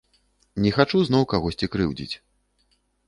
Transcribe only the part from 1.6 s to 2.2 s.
крыўдзіць.